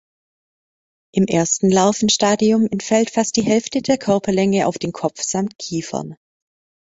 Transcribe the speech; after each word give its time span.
Im 1.13 1.25
ersten 1.27 1.69
Larvenstadium 1.69 2.65
entfällt 2.71 3.11
fast 3.11 3.35
die 3.37 3.43
Hälfte 3.43 3.83
der 3.83 3.99
Körperlänge 3.99 4.65
auf 4.65 4.79
den 4.79 4.93
Kopf 4.93 5.21
samt 5.21 5.59
Kiefern. 5.59 6.15